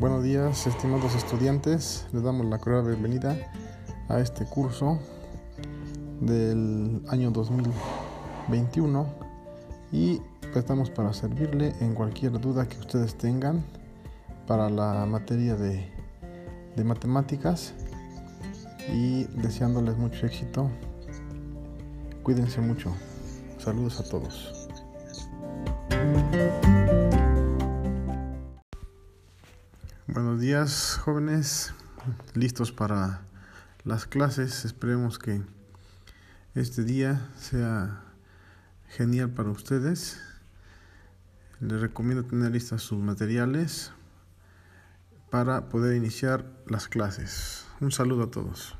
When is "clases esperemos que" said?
34.06-35.40